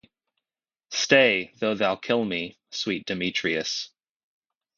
[0.89, 3.91] Stay, though thou kill me, sweet Demetrius.